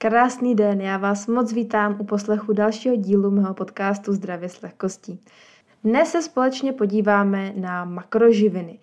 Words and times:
Krásný 0.00 0.54
den, 0.54 0.80
já 0.80 0.96
vás 0.96 1.26
moc 1.26 1.52
vítám 1.52 1.96
u 2.00 2.04
poslechu 2.04 2.52
dalšího 2.52 2.96
dílu 2.96 3.30
mého 3.30 3.54
podcastu 3.54 4.12
Zdravě 4.12 4.48
s 4.48 4.62
lehkostí. 4.62 5.20
Dnes 5.84 6.10
se 6.10 6.22
společně 6.22 6.72
podíváme 6.72 7.52
na 7.56 7.84
makroživiny. 7.84 8.78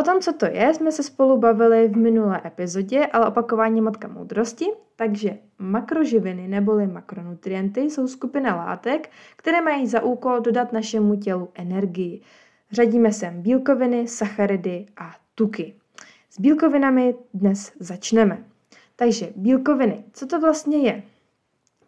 O 0.00 0.02
tom, 0.02 0.20
co 0.20 0.32
to 0.32 0.46
je, 0.46 0.74
jsme 0.74 0.92
se 0.92 1.02
spolu 1.02 1.38
bavili 1.38 1.88
v 1.88 1.96
minulé 1.96 2.40
epizodě, 2.44 3.06
ale 3.06 3.26
opakování 3.26 3.80
matka 3.80 4.08
moudrosti. 4.08 4.66
Takže 4.96 5.38
makroživiny 5.58 6.48
neboli 6.48 6.86
makronutrienty 6.86 7.80
jsou 7.80 8.08
skupina 8.08 8.56
látek, 8.56 9.10
které 9.36 9.60
mají 9.60 9.86
za 9.86 10.02
úkol 10.02 10.40
dodat 10.40 10.72
našemu 10.72 11.16
tělu 11.16 11.48
energii. 11.54 12.20
Řadíme 12.72 13.12
sem 13.12 13.42
bílkoviny, 13.42 14.08
sacharidy 14.08 14.86
a 14.96 15.14
tuky. 15.34 15.74
S 16.30 16.40
bílkovinami 16.40 17.14
dnes 17.34 17.72
začneme. 17.80 18.53
Takže 18.96 19.32
bílkoviny, 19.36 20.04
co 20.12 20.26
to 20.26 20.40
vlastně 20.40 20.78
je? 20.78 21.02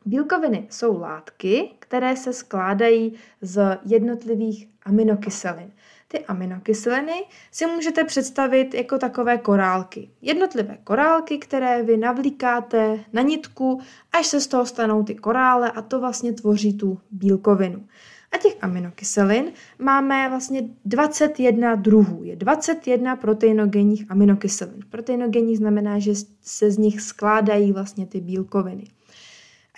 Bílkoviny 0.04 0.66
jsou 0.70 1.00
látky, 1.00 1.70
které 1.78 2.16
se 2.16 2.32
skládají 2.32 3.14
z 3.40 3.78
jednotlivých 3.84 4.68
aminokyselin. 4.82 5.72
Ty 6.08 6.24
aminokyseliny 6.24 7.24
si 7.50 7.66
můžete 7.66 8.04
představit 8.04 8.74
jako 8.74 8.98
takové 8.98 9.38
korálky. 9.38 10.10
Jednotlivé 10.22 10.78
korálky, 10.84 11.38
které 11.38 11.82
vy 11.82 11.96
navlíkáte 11.96 13.04
na 13.12 13.22
nitku, 13.22 13.80
až 14.12 14.26
se 14.26 14.40
z 14.40 14.46
toho 14.46 14.66
stanou 14.66 15.02
ty 15.02 15.14
korále 15.14 15.70
a 15.70 15.82
to 15.82 16.00
vlastně 16.00 16.32
tvoří 16.32 16.78
tu 16.78 17.00
bílkovinu. 17.10 17.86
A 18.32 18.38
těch 18.38 18.56
aminokyselin 18.60 19.52
máme 19.78 20.28
vlastně 20.28 20.62
21 20.84 21.74
druhů. 21.74 22.24
Je 22.24 22.36
21 22.36 23.16
proteinogenních 23.16 24.10
aminokyselin. 24.10 24.80
Proteinogenních 24.90 25.58
znamená, 25.58 25.98
že 25.98 26.12
se 26.40 26.70
z 26.70 26.78
nich 26.78 27.00
skládají 27.00 27.72
vlastně 27.72 28.06
ty 28.06 28.20
bílkoviny. 28.20 28.84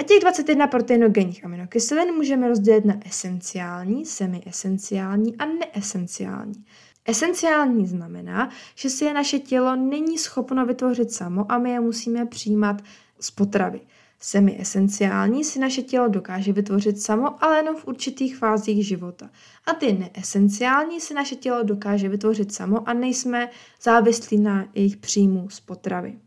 A 0.00 0.02
těch 0.02 0.20
21 0.20 0.66
proteinogenních 0.66 1.44
aminokyselin 1.44 2.14
můžeme 2.14 2.48
rozdělit 2.48 2.84
na 2.84 2.94
esenciální, 3.06 4.06
semiesenciální 4.06 5.36
a 5.36 5.46
neesenciální. 5.46 6.64
Esenciální 7.04 7.86
znamená, 7.86 8.50
že 8.74 8.90
si 8.90 9.04
je 9.04 9.14
naše 9.14 9.38
tělo 9.38 9.76
není 9.76 10.18
schopno 10.18 10.66
vytvořit 10.66 11.12
samo 11.12 11.52
a 11.52 11.58
my 11.58 11.70
je 11.70 11.80
musíme 11.80 12.26
přijímat 12.26 12.82
z 13.20 13.30
potravy. 13.30 13.80
Semi-esenciální 14.20 15.44
si 15.44 15.58
naše 15.58 15.82
tělo 15.82 16.08
dokáže 16.08 16.52
vytvořit 16.52 17.00
samo, 17.00 17.44
ale 17.44 17.56
jenom 17.58 17.76
v 17.76 17.86
určitých 17.86 18.36
fázích 18.36 18.86
života. 18.86 19.30
A 19.66 19.74
ty 19.74 19.92
neesenciální 19.92 21.00
si 21.00 21.14
naše 21.14 21.36
tělo 21.36 21.62
dokáže 21.62 22.08
vytvořit 22.08 22.52
samo 22.52 22.88
a 22.88 22.92
nejsme 22.92 23.50
závislí 23.82 24.38
na 24.38 24.66
jejich 24.74 24.96
příjmu 24.96 25.50
z 25.50 25.60
potravy. 25.60 26.18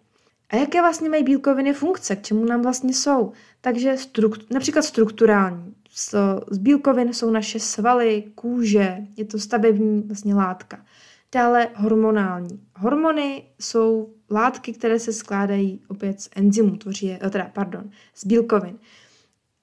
A 0.49 0.55
jaké 0.55 0.81
vlastně 0.81 1.09
mají 1.09 1.23
bílkoviny 1.23 1.73
funkce, 1.73 2.15
k 2.15 2.21
čemu 2.21 2.45
nám 2.45 2.61
vlastně 2.61 2.93
jsou? 2.93 3.31
Takže 3.61 3.97
strukt, 3.97 4.51
například 4.51 4.81
strukturální. 4.81 5.75
Z, 5.89 6.15
z 6.51 6.57
bílkovin 6.57 7.13
jsou 7.13 7.31
naše 7.31 7.59
svaly, 7.59 8.23
kůže, 8.35 8.97
je 9.17 9.25
to 9.25 9.39
stavební 9.39 10.01
vlastně 10.01 10.35
látka. 10.35 10.85
Dále 11.33 11.67
hormonální. 11.75 12.59
Hormony 12.75 13.43
jsou 13.59 14.13
látky, 14.31 14.73
které 14.73 14.99
se 14.99 15.13
skládají 15.13 15.81
opět 15.87 16.21
z 16.21 16.29
enzymů, 16.35 16.77
tvoří 16.77 17.05
je, 17.05 17.17
teda, 17.17 17.51
pardon, 17.53 17.89
z 18.15 18.25
bílkovin. 18.25 18.77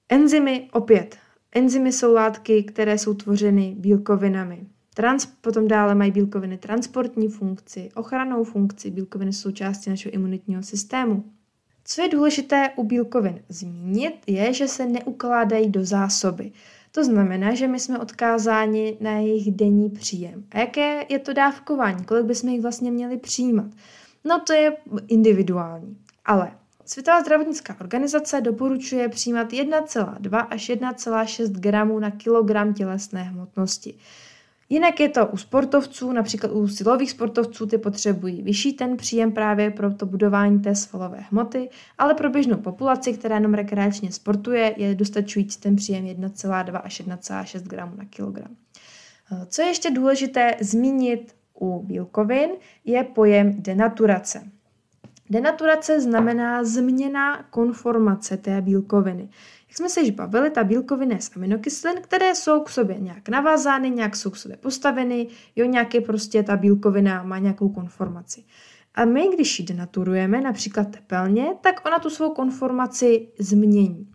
Enzymy 0.09 0.69
opět. 0.71 1.17
Enzymy 1.51 1.91
jsou 1.91 2.13
látky, 2.13 2.63
které 2.63 2.97
jsou 2.97 3.13
tvořeny 3.13 3.75
bílkovinami. 3.79 4.67
Trans, 4.93 5.25
potom 5.25 5.67
dále 5.67 5.95
mají 5.95 6.11
bílkoviny 6.11 6.57
transportní 6.57 7.27
funkci, 7.27 7.89
ochranou 7.95 8.43
funkci. 8.43 8.91
Bílkoviny 8.91 9.33
jsou 9.33 9.51
části 9.51 9.89
našeho 9.89 10.13
imunitního 10.13 10.63
systému. 10.63 11.23
Co 11.83 12.01
je 12.01 12.09
důležité 12.09 12.69
u 12.75 12.83
bílkovin 12.83 13.41
zmínit, 13.49 14.13
je, 14.27 14.53
že 14.53 14.67
se 14.67 14.85
neukládají 14.85 15.69
do 15.69 15.85
zásoby. 15.85 16.51
To 16.91 17.03
znamená, 17.03 17.55
že 17.55 17.67
my 17.67 17.79
jsme 17.79 17.99
odkázáni 17.99 18.97
na 18.99 19.11
jejich 19.11 19.51
denní 19.51 19.89
příjem. 19.89 20.43
A 20.51 20.59
jaké 20.59 21.05
je 21.09 21.19
to 21.19 21.33
dávkování? 21.33 22.05
Kolik 22.05 22.25
bychom 22.25 22.49
jich 22.49 22.61
vlastně 22.61 22.91
měli 22.91 23.17
přijímat? 23.17 23.71
No 24.29 24.39
to 24.39 24.53
je 24.53 24.77
individuální. 25.07 25.97
Ale 26.25 26.51
Světová 26.85 27.21
zdravotnická 27.21 27.75
organizace 27.81 28.41
doporučuje 28.41 29.09
přijímat 29.09 29.51
1,2 29.51 30.47
až 30.49 30.69
1,6 30.69 31.51
gramů 31.51 31.99
na 31.99 32.11
kilogram 32.11 32.73
tělesné 32.73 33.23
hmotnosti. 33.23 33.93
Jinak 34.69 34.99
je 34.99 35.09
to 35.09 35.27
u 35.27 35.37
sportovců, 35.37 36.11
například 36.11 36.51
u 36.51 36.67
silových 36.67 37.11
sportovců, 37.11 37.65
ty 37.65 37.77
potřebují 37.77 38.41
vyšší 38.41 38.73
ten 38.73 38.97
příjem 38.97 39.31
právě 39.31 39.71
pro 39.71 39.93
to 39.93 40.05
budování 40.05 40.59
té 40.59 40.75
svalové 40.75 41.17
hmoty, 41.29 41.69
ale 41.97 42.13
pro 42.13 42.29
běžnou 42.29 42.57
populaci, 42.57 43.13
která 43.13 43.35
jenom 43.35 43.53
rekreačně 43.53 44.11
sportuje, 44.11 44.73
je 44.77 44.95
dostačující 44.95 45.59
ten 45.59 45.75
příjem 45.75 46.05
1,2 46.05 46.81
až 46.83 47.01
1,6 47.01 47.61
gramů 47.61 47.95
na 47.97 48.05
kilogram. 48.05 48.55
Co 49.47 49.61
je 49.61 49.67
ještě 49.67 49.91
důležité 49.91 50.51
zmínit 50.61 51.35
u 51.61 51.83
bílkovin, 51.83 52.49
je 52.85 53.03
pojem 53.03 53.61
denaturace. 53.61 54.41
Denaturace 55.29 56.01
znamená 56.01 56.63
změna 56.63 57.43
konformace 57.49 58.37
té 58.37 58.61
bílkoviny. 58.61 59.29
Jak 59.67 59.77
jsme 59.77 59.89
se 59.89 60.01
již 60.01 60.09
bavili, 60.09 60.49
ta 60.49 60.63
bílkovina 60.63 61.15
je 61.15 61.21
z 61.21 61.35
aminokyselin, 61.35 62.01
které 62.01 62.35
jsou 62.35 62.63
k 62.63 62.69
sobě 62.69 62.99
nějak 62.99 63.29
navázány, 63.29 63.89
nějak 63.89 64.15
jsou 64.15 64.29
k 64.29 64.37
sobě 64.37 64.57
postaveny, 64.57 65.27
jo, 65.55 65.65
nějaké 65.65 66.01
prostě 66.01 66.43
ta 66.43 66.57
bílkovina 66.57 67.23
má 67.23 67.39
nějakou 67.39 67.69
konformaci. 67.69 68.43
A 68.95 69.05
my, 69.05 69.27
když 69.33 69.59
ji 69.59 69.65
denaturujeme, 69.65 70.41
například 70.41 70.91
tepelně, 70.91 71.47
tak 71.61 71.85
ona 71.85 71.99
tu 71.99 72.09
svou 72.09 72.29
konformaci 72.29 73.27
změní. 73.39 74.07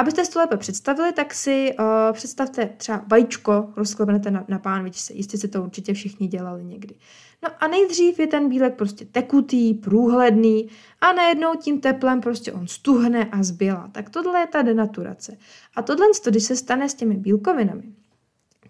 Abyste 0.00 0.24
si 0.24 0.30
to 0.30 0.38
lépe 0.38 0.56
představili, 0.56 1.12
tak 1.12 1.34
si 1.34 1.74
uh, 1.78 1.84
představte 2.12 2.66
třeba 2.76 3.04
vajíčko, 3.06 3.72
rozklepenete 3.76 4.30
na, 4.30 4.44
na 4.48 4.58
pánvičce, 4.58 5.12
jistě 5.14 5.38
si 5.38 5.48
to 5.48 5.62
určitě 5.62 5.94
všichni 5.94 6.26
dělali 6.26 6.64
někdy. 6.64 6.94
No 7.42 7.48
a 7.60 7.68
nejdřív 7.68 8.18
je 8.18 8.26
ten 8.26 8.48
bílek 8.48 8.74
prostě 8.74 9.04
tekutý, 9.04 9.74
průhledný 9.74 10.68
a 11.00 11.12
najednou 11.12 11.54
tím 11.54 11.80
teplem 11.80 12.20
prostě 12.20 12.52
on 12.52 12.66
stuhne 12.66 13.24
a 13.24 13.42
zbělá. 13.42 13.88
Tak 13.92 14.10
tohle 14.10 14.40
je 14.40 14.46
ta 14.46 14.62
denaturace. 14.62 15.36
A 15.76 15.82
tohle, 15.82 16.06
když 16.28 16.44
se 16.44 16.56
stane 16.56 16.88
s 16.88 16.94
těmi 16.94 17.16
bílkovinami, 17.16 17.94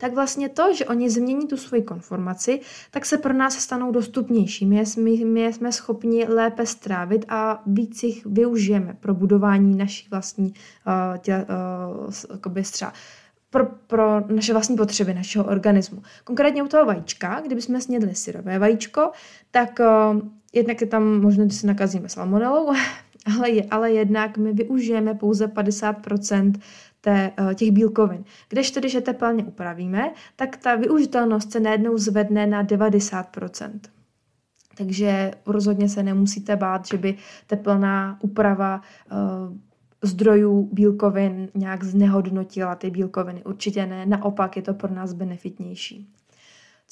tak 0.00 0.14
vlastně 0.14 0.48
to, 0.48 0.74
že 0.74 0.86
oni 0.86 1.10
změní 1.10 1.46
tu 1.46 1.56
svoji 1.56 1.82
konformaci, 1.82 2.60
tak 2.90 3.06
se 3.06 3.18
pro 3.18 3.32
nás 3.32 3.54
stanou 3.54 3.92
dostupnější. 3.92 4.66
My, 4.66 4.84
my, 5.24 5.52
jsme 5.52 5.72
schopni 5.72 6.24
lépe 6.24 6.66
strávit 6.66 7.24
a 7.28 7.62
víc 7.66 8.02
jich 8.02 8.26
využijeme 8.26 8.96
pro 9.00 9.14
budování 9.14 9.76
naší 9.76 10.08
vlastní 10.10 10.54
uh, 10.86 11.36
uh, 12.46 12.62
třeba 12.62 12.92
pro, 13.50 13.66
pro 13.86 14.20
naše 14.20 14.52
vlastní 14.52 14.76
potřeby, 14.76 15.14
našeho 15.14 15.44
organismu. 15.44 16.02
Konkrétně 16.24 16.62
u 16.62 16.68
toho 16.68 16.84
vajíčka, 16.84 17.40
kdybychom 17.40 17.80
snědli 17.80 18.14
syrové 18.14 18.58
vajíčko, 18.58 19.10
tak 19.50 19.80
uh, 19.80 20.20
jednak 20.52 20.80
je 20.80 20.86
tam 20.86 21.20
možná, 21.20 21.44
že 21.48 21.56
se 21.56 21.66
nakazíme 21.66 22.08
salmonelou, 22.08 22.72
ale, 23.36 23.50
je, 23.50 23.64
ale 23.70 23.92
jednak 23.92 24.38
my 24.38 24.52
využijeme 24.52 25.14
pouze 25.14 25.46
50% 25.46 26.52
té, 27.00 27.32
uh, 27.40 27.54
těch 27.54 27.70
bílkovin. 27.70 28.24
Když 28.48 28.70
tedy, 28.70 28.88
že 28.88 29.00
tepelně 29.00 29.44
upravíme, 29.44 30.12
tak 30.36 30.56
ta 30.56 30.74
využitelnost 30.76 31.52
se 31.52 31.60
najednou 31.60 31.98
zvedne 31.98 32.46
na 32.46 32.64
90%. 32.64 33.80
Takže 34.76 35.30
rozhodně 35.46 35.88
se 35.88 36.02
nemusíte 36.02 36.56
bát, 36.56 36.86
že 36.86 36.98
by 36.98 37.16
teplná 37.46 38.18
úprava 38.22 38.80
uh, 39.12 39.56
zdrojů 40.02 40.68
bílkovin 40.72 41.48
nějak 41.54 41.84
znehodnotila 41.84 42.74
ty 42.74 42.90
bílkoviny. 42.90 43.44
Určitě 43.44 43.86
ne, 43.86 44.06
naopak 44.06 44.56
je 44.56 44.62
to 44.62 44.74
pro 44.74 44.94
nás 44.94 45.12
benefitnější. 45.12 46.08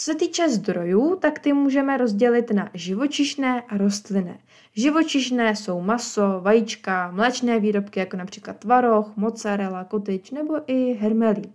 Co 0.00 0.04
se 0.04 0.14
týče 0.14 0.48
zdrojů, 0.48 1.16
tak 1.16 1.38
ty 1.38 1.52
můžeme 1.52 1.96
rozdělit 1.96 2.50
na 2.50 2.70
živočišné 2.74 3.62
a 3.68 3.76
rostlinné. 3.76 4.38
Živočišné 4.76 5.56
jsou 5.56 5.80
maso, 5.80 6.40
vajíčka, 6.40 7.10
mléčné 7.10 7.60
výrobky 7.60 8.00
jako 8.00 8.16
například 8.16 8.56
tvaroh, 8.56 9.16
mozzarella, 9.16 9.84
kotyč 9.84 10.30
nebo 10.30 10.54
i 10.66 10.92
hermelín. 10.92 11.52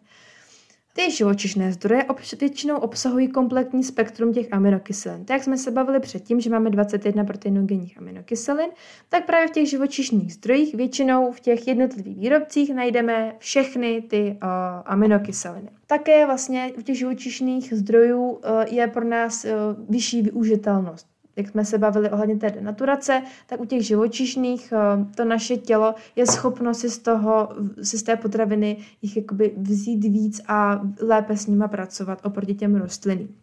Ty 0.96 1.12
živočišné 1.12 1.72
zdroje 1.72 2.06
většinou 2.40 2.78
obsahují 2.78 3.28
kompletní 3.28 3.84
spektrum 3.84 4.34
těch 4.34 4.54
aminokyselin. 4.54 5.26
Tak 5.26 5.34
jak 5.34 5.44
jsme 5.44 5.58
se 5.58 5.72
bavili 5.72 6.00
předtím, 6.00 6.42
že 6.42 6.50
máme 6.50 6.70
21 6.70 7.24
proteinogenních 7.24 7.98
aminokyselin, 7.98 8.70
tak 9.10 9.26
právě 9.26 9.48
v 9.48 9.52
těch 9.52 9.70
živočišných 9.70 10.34
zdrojích 10.34 10.76
většinou 10.76 11.32
v 11.32 11.40
těch 11.40 11.68
jednotlivých 11.68 12.18
výrobcích 12.18 12.76
najdeme 12.76 13.36
všechny 13.40 14.02
ty 14.02 14.38
uh, 14.44 14.50
aminokyseliny. 14.86 15.70
Také 15.88 16.26
vlastně 16.26 16.72
u 16.78 16.82
těch 16.82 16.98
živočišných 16.98 17.74
zdrojů 17.74 18.30
uh, 18.30 18.40
je 18.72 18.88
pro 18.88 19.06
nás 19.06 19.46
uh, 19.46 19.52
vyšší 19.90 20.22
využitelnost 20.22 21.13
jak 21.36 21.48
jsme 21.48 21.66
se 21.66 21.78
bavili 21.78 22.10
ohledně 22.10 22.36
té 22.36 22.50
denaturace, 22.50 23.22
tak 23.48 23.62
u 23.62 23.66
těch 23.66 23.86
živočišných 23.86 24.74
eh, 24.74 25.06
to 25.16 25.26
naše 25.26 25.58
tělo 25.58 25.96
je 26.16 26.26
schopno 26.26 26.74
si 26.74 26.90
z, 26.90 27.00
toho, 27.00 27.50
si 27.82 27.98
z 27.98 28.04
té 28.04 28.16
potraviny 28.16 28.78
jich 29.02 29.18
jakoby 29.18 29.54
vzít 29.58 30.04
víc 30.04 30.42
a 30.48 30.82
lépe 31.02 31.38
s 31.38 31.48
nima 31.48 31.68
pracovat 31.68 32.20
oproti 32.24 32.56
těm 32.56 32.76
rostlinným. 32.76 33.36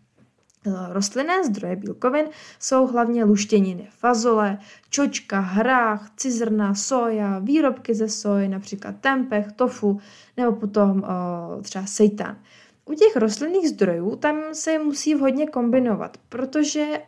Rostlinné 0.93 1.45
zdroje 1.45 1.77
bílkovin 1.77 2.27
jsou 2.59 2.87
hlavně 2.87 3.25
luštěniny, 3.25 3.89
fazole, 3.91 4.59
čočka, 4.91 5.41
hrách, 5.41 6.11
cizrna, 6.17 6.75
soja, 6.75 7.39
výrobky 7.39 7.95
ze 7.95 8.09
soje, 8.09 8.49
například 8.49 8.95
tempeh, 9.01 9.53
tofu 9.53 10.01
nebo 10.37 10.53
potom 10.53 11.03
o, 11.03 11.63
třeba 11.63 11.87
seitan. 11.87 12.37
U 12.85 12.95
těch 12.95 13.17
rostlinných 13.17 13.69
zdrojů 13.69 14.17
tam 14.17 14.37
se 14.53 14.79
musí 14.79 15.15
vhodně 15.15 15.47
kombinovat, 15.47 16.17
protože 16.29 17.01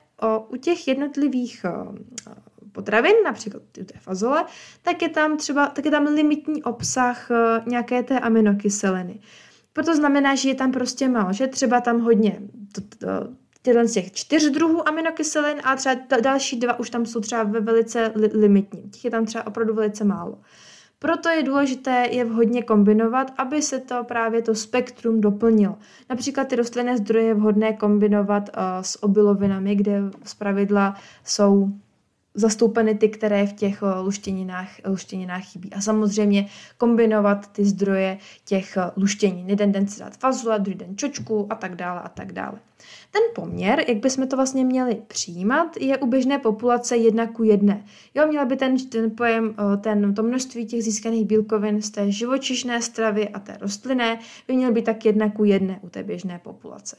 u 0.48 0.56
těch 0.56 0.88
jednotlivých 0.88 1.66
potravin, 2.72 3.14
například 3.24 3.62
u 3.80 3.84
té 3.84 3.98
fazole, 3.98 4.44
tak 4.82 5.02
je 5.02 5.08
tam 5.08 5.36
třeba 5.36 5.66
tak 5.66 5.84
je 5.84 5.90
tam 5.90 6.04
limitní 6.04 6.62
obsah 6.62 7.28
nějaké 7.66 8.02
té 8.02 8.20
aminokyseliny. 8.20 9.20
Proto 9.72 9.96
znamená, 9.96 10.34
že 10.34 10.48
je 10.48 10.54
tam 10.54 10.72
prostě 10.72 11.08
málo, 11.08 11.32
že 11.32 11.46
třeba 11.46 11.80
tam 11.80 12.00
hodně 12.00 12.40
to, 12.74 12.80
to, 12.80 13.06
tyhle 13.62 13.88
z 13.88 13.92
těch 13.92 14.12
čtyř 14.12 14.50
druhů 14.50 14.88
aminokyselin 14.88 15.60
a 15.64 15.76
třeba 15.76 16.20
další 16.20 16.58
dva 16.58 16.78
už 16.78 16.90
tam 16.90 17.06
jsou 17.06 17.20
třeba 17.20 17.42
ve 17.42 17.60
velice 17.60 18.12
li- 18.14 18.30
limitní. 18.34 18.82
Těch 18.90 19.04
je 19.04 19.10
tam 19.10 19.26
třeba 19.26 19.46
opravdu 19.46 19.74
velice 19.74 20.04
málo. 20.04 20.38
Proto 21.02 21.28
je 21.28 21.42
důležité 21.42 22.08
je 22.10 22.24
vhodně 22.24 22.62
kombinovat, 22.62 23.32
aby 23.38 23.62
se 23.62 23.78
to 23.78 24.04
právě 24.04 24.42
to 24.42 24.54
spektrum 24.54 25.20
doplnilo. 25.20 25.78
Například 26.10 26.48
ty 26.48 26.56
rostlinné 26.56 26.96
zdroje 26.96 27.24
je 27.24 27.34
vhodné 27.34 27.72
kombinovat 27.72 28.50
uh, 28.56 28.62
s 28.82 29.02
obilovinami, 29.02 29.74
kde 29.74 30.02
zpravidla 30.24 30.94
jsou 31.24 31.72
zastoupeny 32.34 32.94
ty, 32.94 33.08
které 33.08 33.46
v 33.46 33.52
těch 33.52 33.82
eh, 33.82 34.00
luštěninách, 34.00 34.68
luštěninách 34.84 35.44
chybí. 35.44 35.72
A 35.72 35.80
samozřejmě 35.80 36.46
kombinovat 36.78 37.52
ty 37.52 37.64
zdroje 37.64 38.18
těch 38.44 38.76
eh, 38.76 38.90
luštěnin. 38.96 39.48
Jeden 39.48 39.72
den 39.72 39.88
si 39.88 40.00
dát 40.00 40.16
fazule, 40.16 40.58
druhý 40.58 40.78
den 40.78 40.96
čočku 40.96 41.46
a 41.50 41.54
tak 41.54 41.76
dále 41.76 42.00
a 42.00 42.08
tak 42.08 42.32
dále. 42.32 42.58
Ten 43.10 43.22
poměr, 43.34 43.84
jak 43.88 43.96
bychom 43.96 44.28
to 44.28 44.36
vlastně 44.36 44.64
měli 44.64 45.02
přijímat, 45.06 45.76
je 45.80 45.98
u 45.98 46.06
běžné 46.06 46.38
populace 46.38 46.96
jedna 46.96 47.26
ku 47.26 47.42
jedné. 47.42 47.84
Jo, 48.14 48.26
měla 48.26 48.44
by 48.44 48.56
ten, 48.56 48.76
ten 48.88 49.10
pojem, 49.10 49.54
eh, 49.58 49.76
ten, 49.76 50.14
to 50.14 50.22
množství 50.22 50.66
těch 50.66 50.82
získaných 50.82 51.26
bílkovin 51.26 51.82
z 51.82 51.90
té 51.90 52.10
živočišné 52.10 52.82
stravy 52.82 53.28
a 53.28 53.38
té 53.38 53.58
rostlinné 53.60 54.18
by 54.48 54.56
měl 54.56 54.72
být 54.72 54.84
tak 54.84 55.04
jedna 55.04 55.30
ku 55.30 55.44
jedné 55.44 55.80
u 55.82 55.88
té 55.88 56.02
běžné 56.02 56.38
populace. 56.38 56.96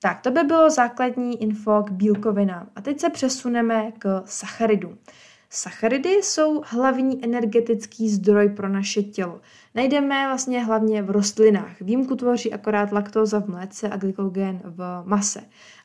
Tak, 0.00 0.20
to 0.20 0.30
by 0.30 0.42
bylo 0.42 0.70
základní 0.70 1.42
info 1.42 1.82
k 1.82 1.90
bílkovinám. 1.90 2.68
A 2.76 2.80
teď 2.80 3.00
se 3.00 3.10
přesuneme 3.10 3.92
k 3.98 4.22
sacharidům. 4.24 4.98
Sacharidy 5.50 6.10
jsou 6.10 6.62
hlavní 6.66 7.24
energetický 7.24 8.08
zdroj 8.10 8.48
pro 8.48 8.68
naše 8.68 9.02
tělo. 9.02 9.40
Najdeme 9.74 10.26
vlastně 10.26 10.64
hlavně 10.64 11.02
v 11.02 11.10
rostlinách. 11.10 11.80
Výjimku 11.80 12.16
tvoří 12.16 12.52
akorát 12.52 12.92
laktóza 12.92 13.40
v 13.40 13.48
mléce 13.48 13.88
a 13.88 13.96
glykogen 13.96 14.60
v 14.64 15.02
mase. 15.04 15.40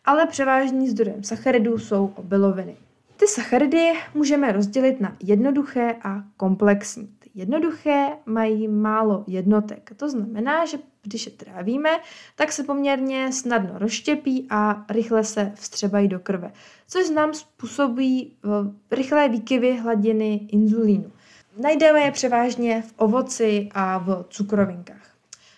Ale 0.05 0.25
převážný 0.25 0.89
zdrojem 0.89 1.23
sacharidů 1.23 1.77
jsou 1.77 2.13
obiloviny. 2.15 2.77
Ty 3.17 3.27
sacharidy 3.27 3.91
můžeme 4.13 4.51
rozdělit 4.51 5.01
na 5.01 5.15
jednoduché 5.23 5.95
a 6.03 6.23
komplexní. 6.37 7.09
Jednoduché 7.35 8.17
mají 8.25 8.67
málo 8.67 9.23
jednotek. 9.27 9.91
To 9.97 10.09
znamená, 10.09 10.65
že 10.65 10.77
když 11.03 11.25
je 11.25 11.31
trávíme, 11.31 11.89
tak 12.35 12.51
se 12.51 12.63
poměrně 12.63 13.33
snadno 13.33 13.79
rozštěpí 13.79 14.47
a 14.49 14.85
rychle 14.89 15.23
se 15.23 15.51
vstřebají 15.55 16.07
do 16.07 16.19
krve, 16.19 16.51
což 16.87 17.09
nám 17.09 17.33
způsobí 17.33 18.33
eh, 18.43 18.95
rychlé 18.95 19.29
výkyvy 19.29 19.77
hladiny 19.77 20.47
inzulínu. 20.51 21.11
Najdeme 21.57 22.01
je 22.01 22.11
převážně 22.11 22.81
v 22.81 22.93
ovoci 22.97 23.69
a 23.73 23.97
v 23.97 24.25
cukrovinkách. 24.29 25.15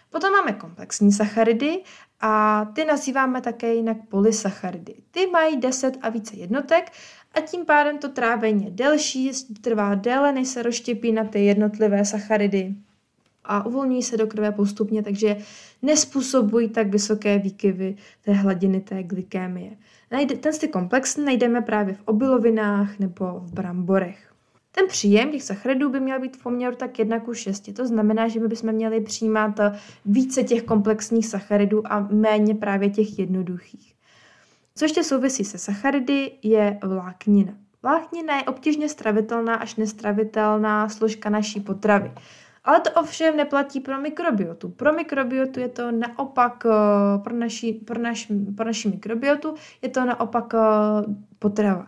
Potom 0.09 0.31
máme 0.31 0.53
komplexní 0.53 1.11
sacharidy 1.11 1.83
a 2.25 2.65
ty 2.73 2.85
nazýváme 2.85 3.41
také 3.41 3.73
jinak 3.73 3.97
polysacharidy. 4.09 4.95
Ty 5.11 5.27
mají 5.27 5.57
10 5.57 5.97
a 6.01 6.09
více 6.09 6.35
jednotek 6.35 6.91
a 7.33 7.41
tím 7.41 7.65
pádem 7.65 7.97
to 7.97 8.09
trávení 8.09 8.65
je 8.65 8.71
delší, 8.71 9.31
trvá 9.61 9.95
déle, 9.95 10.31
než 10.31 10.47
se 10.47 10.63
rozštěpí 10.63 11.11
na 11.11 11.23
ty 11.23 11.45
jednotlivé 11.45 12.05
sacharidy 12.05 12.75
a 13.43 13.65
uvolňují 13.65 14.03
se 14.03 14.17
do 14.17 14.27
krve 14.27 14.51
postupně, 14.51 15.03
takže 15.03 15.37
nespůsobují 15.81 16.69
tak 16.69 16.87
vysoké 16.87 17.39
výkyvy 17.39 17.95
té 18.21 18.33
hladiny 18.33 18.81
té 18.81 19.03
glykémie. 19.03 19.71
Ten 20.39 20.59
ty 20.59 20.67
komplexní 20.67 21.25
najdeme 21.25 21.61
právě 21.61 21.93
v 21.93 22.01
obilovinách 22.05 22.99
nebo 22.99 23.25
v 23.39 23.53
bramborech. 23.53 24.32
Ten 24.75 24.87
příjem 24.87 25.31
těch 25.31 25.43
sacharidů 25.43 25.89
by 25.89 25.99
měl 25.99 26.19
být 26.19 26.37
v 26.37 26.43
poměru 26.43 26.75
tak 26.75 26.99
1 26.99 27.19
ku 27.19 27.33
6. 27.33 27.73
To 27.73 27.87
znamená, 27.87 28.27
že 28.27 28.39
my 28.39 28.47
bychom 28.47 28.71
měli 28.71 29.01
přijímat 29.01 29.59
více 30.05 30.43
těch 30.43 30.63
komplexních 30.63 31.27
sacharidů 31.27 31.81
a 31.85 32.07
méně 32.11 32.55
právě 32.55 32.89
těch 32.89 33.19
jednoduchých. 33.19 33.95
Co 34.75 34.85
ještě 34.85 35.03
souvisí 35.03 35.45
se 35.45 35.57
sacharidy, 35.57 36.31
je 36.43 36.79
vláknina. 36.83 37.53
Vláknina 37.83 38.35
je 38.37 38.43
obtížně 38.43 38.89
stravitelná 38.89 39.55
až 39.55 39.75
nestravitelná 39.75 40.89
složka 40.89 41.29
naší 41.29 41.59
potravy. 41.59 42.11
Ale 42.63 42.79
to 42.79 42.91
ovšem 42.91 43.37
neplatí 43.37 43.79
pro 43.79 44.01
mikrobiotu. 44.01 44.69
Pro 44.69 44.93
mikrobiotu 44.93 45.59
je 45.59 45.67
to 45.67 45.91
naopak, 45.91 46.63
eh, 46.65 47.19
pro 47.23 47.35
naši, 47.35 47.73
pro 47.73 48.01
naš, 48.01 48.31
pro 48.55 48.65
naši 48.65 48.89
mikrobiotu 48.89 49.55
je 49.81 49.89
to 49.89 50.05
naopak 50.05 50.53
eh, 50.53 50.59
potrava. 51.39 51.87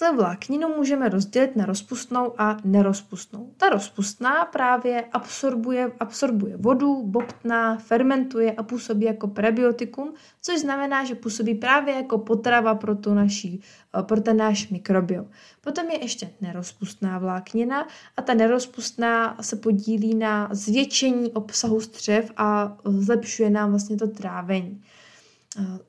Tu 0.00 0.16
vlákninu 0.16 0.68
můžeme 0.76 1.08
rozdělit 1.08 1.56
na 1.56 1.66
rozpustnou 1.66 2.34
a 2.38 2.56
nerozpustnou. 2.64 3.52
Ta 3.56 3.68
rozpustná 3.68 4.44
právě 4.44 5.04
absorbuje, 5.12 5.92
absorbuje 6.00 6.56
vodu, 6.56 7.02
bobtná, 7.02 7.76
fermentuje 7.76 8.52
a 8.52 8.62
působí 8.62 9.04
jako 9.04 9.28
prebiotikum, 9.28 10.14
což 10.42 10.60
znamená, 10.60 11.04
že 11.04 11.14
působí 11.14 11.54
právě 11.54 11.94
jako 11.94 12.18
potrava 12.18 12.74
pro, 12.74 12.94
tu 12.94 13.14
naší, 13.14 13.62
eh, 13.98 14.02
pro 14.02 14.20
ten 14.20 14.36
náš 14.36 14.68
mikrobiom. 14.68 15.30
Potom 15.60 15.90
je 15.90 16.02
ještě 16.02 16.30
nerozpustná 16.40 17.18
vláknina 17.18 17.88
a 18.16 18.22
ta 18.22 18.34
nerozpustná 18.34 19.36
se 19.40 19.56
podílí 19.56 20.14
na 20.14 20.48
zvětšení 20.52 21.32
obsahu 21.32 21.80
střev 21.80 22.32
a 22.36 22.76
zlepšuje 22.84 23.50
nám 23.50 23.70
vlastně 23.70 23.96
to 23.96 24.08
trávení. 24.08 24.82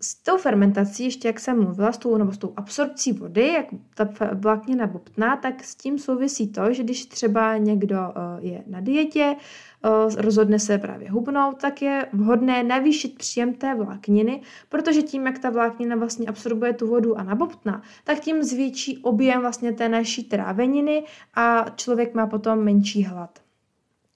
S 0.02 0.16
tou 0.16 0.38
fermentací, 0.38 1.04
ještě 1.04 1.28
jak 1.28 1.40
jsem 1.40 1.64
mluvila, 1.64 1.92
s 1.92 1.98
tou, 1.98 2.18
nebo 2.18 2.32
s 2.32 2.38
tou 2.38 2.54
absorpcí 2.56 3.14
vody, 3.14 3.48
jak 3.48 3.66
ta 3.96 4.10
vláknina 4.34 4.88
bobtná, 4.88 5.36
tak 5.36 5.64
s 5.64 5.76
tím 5.76 6.00
souvisí 6.00 6.48
to, 6.48 6.74
že 6.74 6.84
když 6.84 7.06
třeba 7.06 7.58
někdo 7.58 7.98
eh, 7.98 8.12
je 8.40 8.64
na 8.68 8.82
dietě, 8.82 9.36
eh, 9.36 9.90
rozhodne 10.22 10.60
se 10.60 10.78
právě 10.78 11.12
hubnout, 11.12 11.62
tak 11.62 11.82
je 11.82 12.08
vhodné 12.14 12.64
navýšit 12.64 13.18
příjem 13.18 13.54
té 13.54 13.76
vlákniny, 13.76 14.42
protože 14.70 15.02
tím, 15.02 15.26
jak 15.26 15.40
ta 15.40 15.50
vláknina 15.50 15.96
vlastně 15.96 16.28
absorbuje 16.28 16.74
tu 16.74 16.88
vodu 16.88 17.18
a 17.18 17.24
nabobtná, 17.24 17.82
tak 18.04 18.20
tím 18.20 18.44
zvětší 18.44 18.98
objem 18.98 19.42
vlastně 19.42 19.74
té 19.74 19.90
naší 19.90 20.24
tráveniny 20.24 21.04
a 21.34 21.66
člověk 21.76 22.14
má 22.14 22.28
potom 22.28 22.60
menší 22.60 23.04
hlad. 23.04 23.40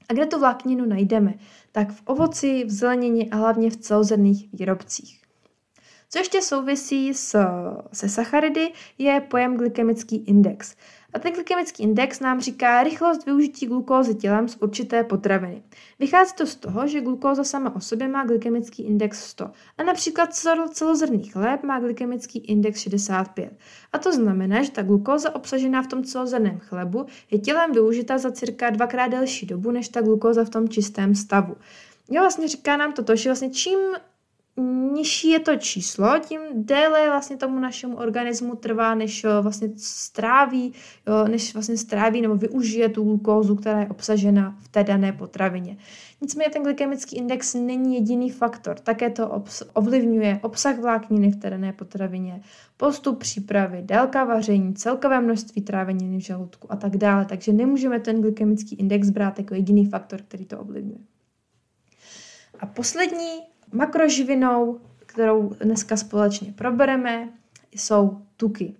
A 0.10 0.14
kde 0.14 0.26
tu 0.26 0.40
vlákninu 0.40 0.86
najdeme? 0.86 1.34
Tak 1.72 1.92
v 1.92 2.02
ovoci, 2.06 2.64
v 2.64 2.70
zelenině 2.70 3.26
a 3.32 3.36
hlavně 3.36 3.70
v 3.70 3.78
celozrnných 3.78 4.50
výrobcích. 4.54 5.25
Co 6.10 6.20
ještě 6.20 6.42
souvisí 6.42 7.14
s, 7.14 7.40
se 7.94 8.10
sacharidy, 8.10 8.72
je 8.98 9.22
pojem 9.22 9.58
glykemický 9.58 10.18
index. 10.18 10.76
A 11.16 11.20
ten 11.20 11.34
glykemický 11.34 11.84
index 11.84 12.20
nám 12.20 12.42
říká 12.42 12.84
rychlost 12.84 13.26
využití 13.26 13.66
glukózy 13.66 14.16
tělem 14.16 14.48
z 14.48 14.58
určité 14.62 15.04
potraviny. 15.04 15.64
Vychází 16.00 16.32
to 16.38 16.46
z 16.46 16.56
toho, 16.56 16.88
že 16.88 17.02
glukóza 17.02 17.44
sama 17.44 17.76
o 17.76 17.80
sobě 17.80 18.08
má 18.08 18.26
glykemický 18.26 18.84
index 18.84 19.24
100 19.24 19.52
a 19.78 19.84
například 19.84 20.30
celozrnný 20.72 21.24
chléb 21.24 21.64
má 21.64 21.80
glykemický 21.80 22.40
index 22.40 22.80
65. 22.80 23.54
A 23.94 23.98
to 23.98 24.14
znamená, 24.14 24.64
že 24.64 24.72
ta 24.72 24.82
glukóza 24.82 25.36
obsažená 25.36 25.82
v 25.82 25.88
tom 25.88 26.04
celozrném 26.04 26.60
chlebu 26.60 27.06
je 27.32 27.40
tělem 27.40 27.72
využita 27.72 28.18
za 28.18 28.32
cirka 28.32 28.70
dvakrát 28.70 29.08
delší 29.08 29.46
dobu 29.46 29.72
než 29.72 29.90
ta 29.90 30.02
glukóza 30.02 30.44
v 30.44 30.50
tom 30.50 30.70
čistém 30.70 31.16
stavu. 31.16 31.56
Jo, 32.10 32.22
vlastně 32.22 32.48
říká 32.48 32.78
nám 32.78 32.94
toto, 32.94 33.16
že 33.16 33.30
vlastně 33.30 33.50
čím 33.50 33.80
nižší 34.62 35.30
je 35.30 35.40
to 35.40 35.56
číslo, 35.56 36.20
tím 36.20 36.42
déle 36.54 37.10
vlastně 37.10 37.38
tomu 37.38 37.60
našemu 37.60 37.98
organismu 37.98 38.56
trvá, 38.56 38.96
než 38.96 39.24
eh, 39.24 39.42
vlastně 39.42 39.70
stráví, 39.78 40.74
eh, 41.06 41.30
než 41.30 41.54
vlastně 41.54 41.78
stráví 41.78 42.22
nebo 42.22 42.36
využije 42.36 42.90
tu 42.90 43.04
glukózu, 43.04 43.56
která 43.56 43.80
je 43.80 43.88
obsažena 43.88 44.58
v 44.62 44.68
té 44.68 44.84
dané 44.84 45.12
potravině. 45.12 45.78
Nicméně 46.22 46.50
ten 46.50 46.64
glykemický 46.64 47.18
index 47.18 47.54
není 47.54 47.96
jediný 47.96 48.30
faktor. 48.30 48.80
Také 48.80 49.10
to 49.10 49.28
obs- 49.28 49.68
ovlivňuje 49.74 50.40
obsah 50.42 50.80
vlákniny 50.80 51.32
v 51.32 51.36
té 51.36 51.50
dané 51.50 51.74
potravině, 51.74 52.42
postup 52.78 53.20
přípravy, 53.20 53.82
délka 53.82 54.24
vaření, 54.24 54.74
celkové 54.74 55.22
množství 55.22 55.62
tráveniny 55.62 56.18
v 56.18 56.26
žaludku 56.26 56.72
a 56.72 56.76
tak 56.76 56.98
dále. 56.98 57.26
Takže 57.26 57.54
nemůžeme 57.54 58.00
ten 58.00 58.22
glykemický 58.22 58.76
index 58.76 59.10
brát 59.10 59.40
jako 59.40 59.56
jediný 59.56 59.86
faktor, 59.86 60.22
který 60.22 60.46
to 60.46 60.60
ovlivňuje. 60.60 61.00
A 62.60 62.66
poslední 62.66 63.55
makroživinou, 63.72 64.80
kterou 65.06 65.50
dneska 65.50 65.98
společně 65.98 66.54
probereme, 66.54 67.30
jsou 67.72 68.22
tuky. 68.38 68.74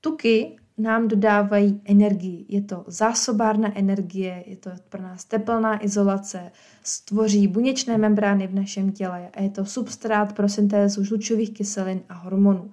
Tuky 0.00 0.56
nám 0.78 1.08
dodávají 1.08 1.80
energii. 1.84 2.44
Je 2.48 2.62
to 2.62 2.84
zásobárna 2.86 3.78
energie, 3.78 4.44
je 4.46 4.56
to 4.56 4.70
pro 4.88 5.02
nás 5.02 5.24
teplná 5.24 5.84
izolace, 5.84 6.52
stvoří 6.82 7.48
buněčné 7.48 7.98
membrány 7.98 8.46
v 8.46 8.54
našem 8.54 8.92
těle 8.92 9.28
a 9.34 9.42
je 9.42 9.50
to 9.50 9.64
substrát 9.64 10.32
pro 10.32 10.48
syntézu 10.48 11.04
žlučových 11.04 11.54
kyselin 11.54 12.00
a 12.08 12.14
hormonů. 12.14 12.70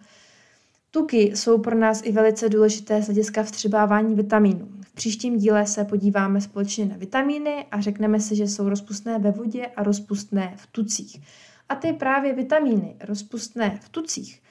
Tuky 0.91 1.21
jsou 1.21 1.57
pro 1.57 1.77
nás 1.77 2.01
i 2.03 2.11
velice 2.11 2.49
důležité 2.49 3.01
z 3.01 3.05
hlediska 3.05 3.43
vstřebávání 3.43 4.15
vitaminů. 4.15 4.76
Příštím 4.97 5.37
díle 5.37 5.67
se 5.67 5.85
podíváme 5.85 6.41
společně 6.41 6.85
na 6.85 6.97
vitamíny 6.97 7.65
a 7.71 7.81
řekneme 7.81 8.19
si, 8.19 8.35
že 8.35 8.47
jsou 8.47 8.69
rozpustné 8.69 9.19
ve 9.19 9.31
vodě 9.31 9.65
a 9.65 9.83
rozpustné 9.83 10.53
v 10.57 10.67
tucích. 10.67 11.21
A 11.69 11.75
ty 11.75 11.93
právě 11.93 12.33
vitamíny 12.33 12.95
rozpustné 12.99 13.79
v 13.81 13.89
tucích 13.89 14.41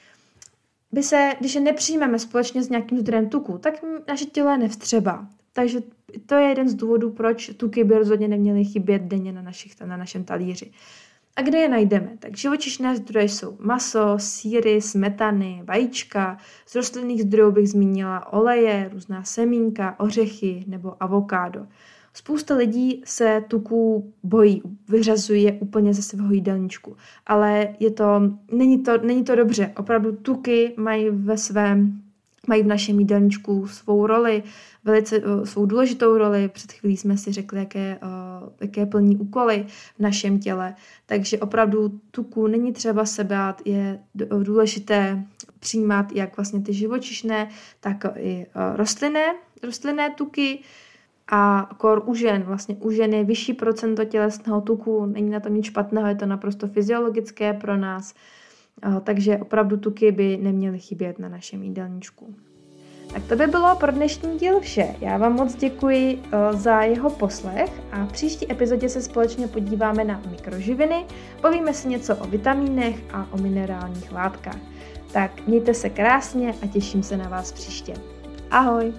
by 0.92 1.02
se, 1.02 1.32
když 1.40 1.54
je 1.54 1.60
nepřijmeme 1.60 2.18
společně 2.18 2.62
s 2.62 2.68
nějakým 2.68 2.98
zdrojem 2.98 3.28
tuku, 3.28 3.58
tak 3.58 3.74
naše 4.08 4.24
tělo 4.24 4.50
je 4.50 4.58
nevstřeba. 4.58 5.28
Takže 5.52 5.80
to 6.26 6.34
je 6.34 6.48
jeden 6.48 6.68
z 6.68 6.74
důvodů, 6.74 7.10
proč 7.10 7.50
tuky 7.56 7.84
by 7.84 7.98
rozhodně 7.98 8.28
neměly 8.28 8.64
chybět 8.64 9.02
denně 9.02 9.32
na, 9.32 9.42
našich, 9.42 9.80
na 9.80 9.96
našem 9.96 10.24
talíři. 10.24 10.72
A 11.36 11.42
kde 11.42 11.58
je 11.58 11.68
najdeme? 11.68 12.16
Tak 12.18 12.36
živočišné 12.36 12.96
zdroje 12.96 13.24
jsou 13.28 13.56
maso, 13.60 14.14
síry, 14.18 14.80
smetany, 14.80 15.62
vajíčka, 15.64 16.38
z 16.66 16.74
rostlinných 16.74 17.22
zdrojů 17.22 17.52
bych 17.52 17.68
zmínila 17.68 18.32
oleje, 18.32 18.90
různá 18.92 19.24
semínka, 19.24 20.00
ořechy 20.00 20.64
nebo 20.66 21.02
avokádo. 21.02 21.66
Spousta 22.12 22.54
lidí 22.54 23.02
se 23.04 23.44
tuků 23.48 24.12
bojí, 24.22 24.62
vyřazuje 24.88 25.52
úplně 25.52 25.94
ze 25.94 26.02
svého 26.02 26.32
jídelníčku, 26.32 26.96
ale 27.26 27.68
je 27.80 27.90
to, 27.90 28.20
není, 28.52 28.82
to, 28.82 28.98
není 28.98 29.24
to 29.24 29.36
dobře. 29.36 29.72
Opravdu 29.76 30.12
tuky 30.12 30.74
mají 30.76 31.10
ve 31.10 31.38
svém 31.38 32.02
mají 32.48 32.62
v 32.62 32.66
našem 32.66 33.00
jídelníčku 33.00 33.66
svou 33.66 34.06
roli, 34.06 34.42
velice 34.84 35.16
eh, 35.16 35.46
svou 35.46 35.66
důležitou 35.66 36.18
roli. 36.18 36.48
Před 36.48 36.72
chvílí 36.72 36.96
jsme 36.96 37.16
si 37.16 37.32
řekli, 37.32 37.58
jaké, 37.58 37.98
uh, 38.02 38.48
jaké 38.60 38.86
plní 38.86 39.16
úkoly 39.16 39.66
v 39.96 40.00
našem 40.00 40.38
těle. 40.38 40.74
Takže 41.06 41.38
opravdu 41.38 42.00
tuku 42.10 42.46
není 42.46 42.72
třeba 42.72 43.04
se 43.04 43.24
bát, 43.24 43.62
je 43.64 43.98
důležité 44.42 45.24
přijímat 45.60 46.12
jak 46.12 46.36
vlastně 46.36 46.60
ty 46.60 46.72
živočišné, 46.72 47.48
tak 47.80 48.04
i 48.16 48.46
uh, 48.46 48.76
rostlinné, 48.76 49.34
rostlinné 49.62 50.10
tuky. 50.10 50.58
A 51.30 51.70
kor 51.76 52.02
u 52.06 52.14
žen, 52.14 52.42
vlastně 52.42 52.76
u 52.80 52.90
žen 52.90 53.14
je 53.14 53.24
vyšší 53.24 53.52
procento 53.52 54.04
tělesného 54.04 54.60
tuku, 54.60 55.06
není 55.06 55.30
na 55.30 55.40
tom 55.40 55.54
nic 55.54 55.66
špatného, 55.66 56.08
je 56.08 56.14
to 56.14 56.26
naprosto 56.26 56.68
fyziologické 56.68 57.52
pro 57.52 57.76
nás, 57.76 58.14
takže 59.04 59.38
opravdu 59.38 59.76
tuky 59.76 60.12
by 60.12 60.36
neměly 60.36 60.78
chybět 60.78 61.18
na 61.18 61.28
našem 61.28 61.62
jídelníčku. 61.62 62.34
Tak 63.12 63.24
to 63.24 63.36
by 63.36 63.46
bylo 63.46 63.76
pro 63.76 63.92
dnešní 63.92 64.38
díl 64.38 64.60
vše. 64.60 64.94
Já 65.00 65.18
vám 65.18 65.32
moc 65.32 65.54
děkuji 65.54 66.22
za 66.50 66.82
jeho 66.82 67.10
poslech 67.10 67.72
a 67.92 68.04
v 68.04 68.12
příští 68.12 68.52
epizodě 68.52 68.88
se 68.88 69.02
společně 69.02 69.48
podíváme 69.48 70.04
na 70.04 70.22
mikroživiny, 70.30 71.06
povíme 71.40 71.74
si 71.74 71.88
něco 71.88 72.16
o 72.16 72.26
vitamínech 72.26 72.96
a 73.12 73.32
o 73.32 73.36
minerálních 73.36 74.12
látkách. 74.12 74.60
Tak 75.12 75.46
mějte 75.46 75.74
se 75.74 75.90
krásně 75.90 76.54
a 76.62 76.66
těším 76.66 77.02
se 77.02 77.16
na 77.16 77.28
vás 77.28 77.52
příště. 77.52 77.94
Ahoj! 78.50 78.92